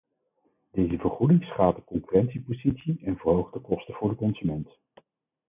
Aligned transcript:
Deze 0.71 0.97
vergoeding 0.97 1.43
schaadt 1.43 1.75
de 1.75 1.83
concurrentiepositie 1.83 3.01
en 3.05 3.17
verhoogt 3.17 3.53
de 3.53 3.59
kosten 3.61 3.93
voor 3.93 4.09
de 4.09 4.15
consument. 4.15 4.69